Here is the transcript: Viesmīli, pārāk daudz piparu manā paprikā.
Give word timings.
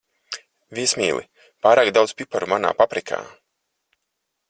Viesmīli, 0.77 1.27
pārāk 1.67 1.93
daudz 1.99 2.17
piparu 2.23 2.53
manā 2.57 2.75
paprikā. 2.83 3.25